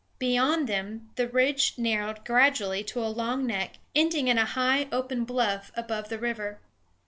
Beyond 0.17 0.67
them 0.67 1.11
the 1.13 1.27
ridge 1.27 1.75
narrowed 1.77 2.25
gradually 2.25 2.83
to 2.85 3.05
a 3.05 3.13
long 3.15 3.45
neck, 3.45 3.75
ending 3.93 4.29
in 4.29 4.39
a 4.39 4.45
high 4.45 4.87
open 4.91 5.25
bluff 5.25 5.71
above 5.75 6.09
the 6.09 6.17
river. 6.17 6.59